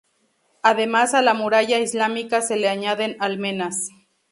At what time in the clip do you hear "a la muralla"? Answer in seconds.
1.13-1.77